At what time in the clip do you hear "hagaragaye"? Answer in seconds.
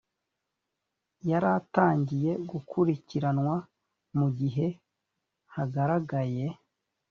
5.53-6.45